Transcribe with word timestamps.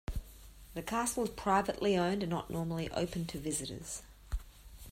The 0.73 0.81
Castle 0.81 1.25
is 1.25 1.29
privately 1.29 1.95
owned 1.95 2.23
and 2.23 2.31
not 2.31 2.49
normally 2.49 2.89
open 2.89 3.27
to 3.27 3.37
visitors. 3.37 4.01